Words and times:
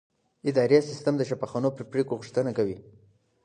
اداري 0.49 0.79
سیستم 0.89 1.13
د 1.17 1.21
شفافو 1.29 1.69
پریکړو 1.91 2.11
غوښتنه 2.19 2.51
کوي. 2.57 2.77